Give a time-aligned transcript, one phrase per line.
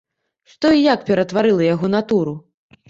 [0.53, 2.37] Што і як ператварыла яго натуру?